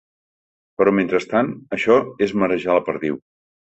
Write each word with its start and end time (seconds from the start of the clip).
Però, 0.79 0.93
mentrestant, 1.01 1.53
això 1.79 2.01
és 2.29 2.37
marejar 2.47 2.83
la 2.83 2.87
perdiu. 2.93 3.27